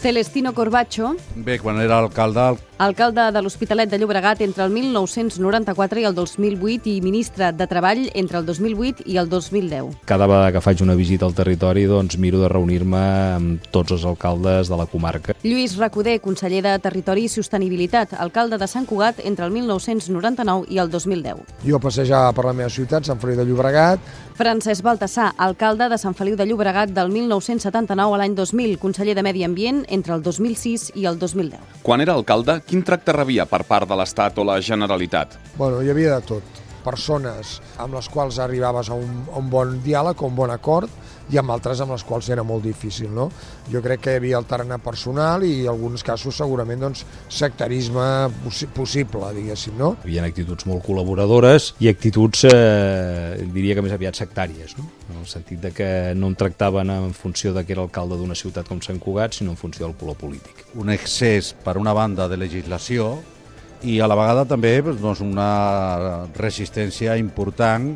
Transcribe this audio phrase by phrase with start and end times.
[0.00, 6.06] Celestino Corbacho, Bé, quan era alcalde, alcalde de l'Hospitalet de Llobregat entre el 1994 i
[6.08, 9.98] el 2008 i ministre de Treball entre el 2008 i el 2010.
[10.08, 13.02] Cada vegada que faig una visita al territori doncs miro de reunir-me
[13.34, 15.36] amb tots els alcaldes de la comarca.
[15.44, 20.80] Lluís Recoder, conseller de Territori i Sostenibilitat, alcalde de Sant Cugat entre el 1999 i
[20.80, 21.44] el 2010.
[21.68, 24.00] Jo passejava per la meva ciutat, Sant Feliu de Llobregat,
[24.40, 29.20] Francesc Baltasar, alcalde de Sant Feliu de Llobregat del 1979 a l'any 2000, conseller de
[29.26, 31.60] Medi Ambient entre el 2006 i el 2010.
[31.84, 35.36] Quan era alcalde, quin tracte rebia per part de l'Estat o la Generalitat?
[35.58, 36.60] bueno, hi havia de tot.
[36.84, 40.90] Persones amb les quals arribaves a un, a un bon diàleg, a un bon acord,
[41.30, 43.10] i amb altres amb les quals era molt difícil.
[43.14, 43.28] No?
[43.70, 48.04] Jo crec que hi havia el tarannà personal i en alguns casos segurament doncs, sectarisme
[48.42, 49.76] possi possible, diguéssim.
[49.78, 49.94] No?
[50.00, 54.88] Hi havia actituds molt col·laboradores i actituds, eh, diria que més aviat sectàries, no?
[55.10, 58.38] en el sentit de que no em tractaven en funció de que era alcalde d'una
[58.38, 60.66] ciutat com Sant Cugat, sinó en funció del color polític.
[60.74, 63.18] un excés, per una banda, de legislació
[63.82, 67.94] i a la vegada també doncs, una resistència important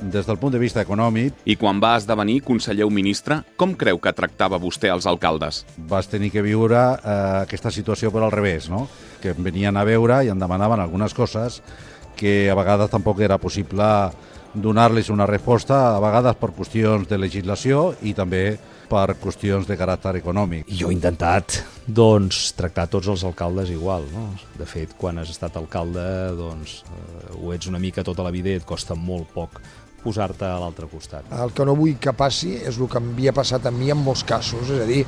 [0.00, 1.38] des del punt de vista econòmic.
[1.46, 5.62] I quan va esdevenir conseller o ministre, com creu que tractava vostè els alcaldes?
[5.88, 8.86] Vas tenir que viure eh, aquesta situació per al revés, no?
[9.22, 11.62] que venien a veure i em demanaven algunes coses
[12.16, 13.86] que a vegades tampoc era possible
[14.54, 18.44] donar-los una resposta, a vegades per qüestions de legislació i també
[18.88, 20.68] per qüestions de caràcter econòmic.
[20.70, 24.28] I jo he intentat, doncs, tractar tots els alcaldes igual, no?
[24.58, 26.04] De fet, quan has estat alcalde,
[26.38, 29.60] doncs, eh, ho ets una mica tota la vida i et costa molt poc
[30.04, 31.30] posar-te a l'altre costat.
[31.32, 34.24] El que no vull que passi és el que m'havia passat a mi en molts
[34.28, 35.00] casos, és a dir,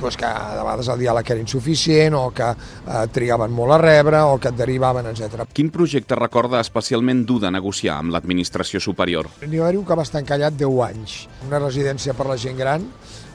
[0.00, 4.24] doncs que de vegades el diàleg era insuficient o que eh, trigaven molt a rebre
[4.26, 5.46] o que et derivaven, etc.
[5.52, 9.30] Quin projecte recorda especialment dur de negociar amb l'administració superior?
[9.46, 12.58] N'hi va haver un que va estar encallat 10 anys, una residència per la gent
[12.58, 12.86] gran,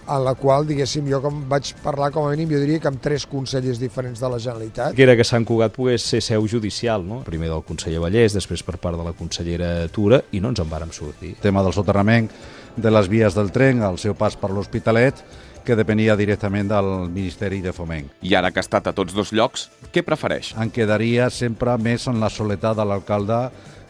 [0.05, 3.02] en la qual, diguéssim, jo com vaig parlar com a mínim, jo diria que amb
[3.02, 4.94] tres consellers diferents de la Generalitat.
[4.97, 7.23] Que era que Sant Cugat pogués ser seu judicial, no?
[7.25, 10.69] Primer del conseller Vallès, després per part de la consellera Tura, i no ens en
[10.69, 11.35] vàrem sortir.
[11.35, 12.29] El tema del soterrament
[12.75, 15.23] de les vies del tren, el seu pas per l'Hospitalet,
[15.65, 18.11] que depenia directament del Ministeri de Foment.
[18.21, 20.53] I ara que ha estat a tots dos llocs, què prefereix?
[20.61, 23.39] Em quedaria sempre més en la soledat de l'alcalde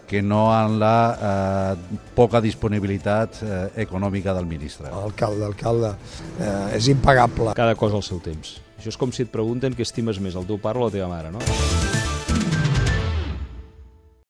[0.08, 4.92] que no en la eh, poca disponibilitat eh, econòmica del ministre.
[4.94, 5.96] Alcalde, alcalde,
[6.40, 7.56] eh, és impagable.
[7.58, 8.60] Cada cosa al seu temps.
[8.78, 11.10] Això és com si et pregunten què estimes més, el teu pare o la teva
[11.10, 11.42] mare, no?